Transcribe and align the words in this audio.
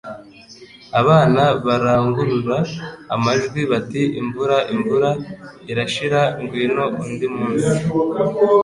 Abana 1.01 1.43
barangurura 1.65 2.57
amajwi 3.15 3.61
bati 3.71 4.01
Imvura 4.21 4.57
imvura 4.73 5.09
irashira 5.71 6.21
Ngwino 6.41 6.85
undi 7.05 7.27
munsi 7.35 7.69